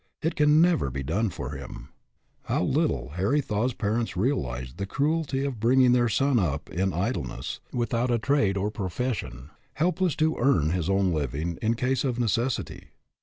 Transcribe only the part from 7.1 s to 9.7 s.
ness, without a trade or a profession,